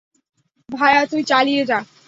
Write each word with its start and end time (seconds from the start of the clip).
ভায়া, 0.69 1.01
তুই 1.05 1.21
চালিয়ে 1.23 1.63
যা। 1.65 1.79